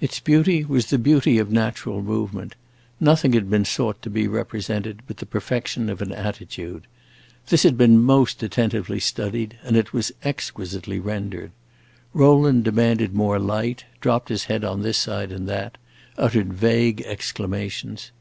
[0.00, 2.54] Its beauty was the beauty of natural movement;
[3.00, 6.86] nothing had been sought to be represented but the perfection of an attitude.
[7.48, 11.50] This had been most attentively studied, and it was exquisitely rendered.
[12.14, 15.78] Rowland demanded more light, dropped his head on this side and that,
[16.16, 18.12] uttered vague exclamations.